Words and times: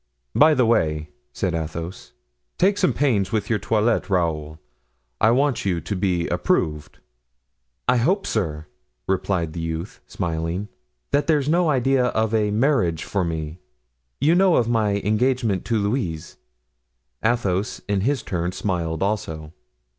"By 0.33 0.55
the 0.55 0.65
way," 0.65 1.09
said 1.31 1.53
Athos, 1.53 2.13
"take 2.57 2.79
some 2.79 2.91
pains 2.91 3.31
with 3.31 3.51
your 3.51 3.59
toilet, 3.59 4.09
Raoul; 4.09 4.57
I 5.19 5.29
want 5.29 5.63
you 5.63 5.79
to 5.79 5.95
be 5.95 6.27
approved." 6.29 6.97
"I 7.87 7.97
hope, 7.97 8.25
sir," 8.25 8.65
replied 9.07 9.53
the 9.53 9.59
youth, 9.59 10.01
smiling, 10.07 10.69
"that 11.11 11.27
there's 11.27 11.47
no 11.47 11.69
idea 11.69 12.05
of 12.05 12.33
a 12.33 12.49
marriage 12.49 13.03
for 13.03 13.23
me; 13.23 13.59
you 14.19 14.33
know 14.33 14.55
of 14.55 14.67
my 14.67 14.95
engagement 15.03 15.65
to 15.65 15.77
Louise?" 15.77 16.37
Athos, 17.23 17.79
in 17.87 18.01
his 18.01 18.23
turn, 18.23 18.53
smiled 18.53 19.03
also. 19.03 19.53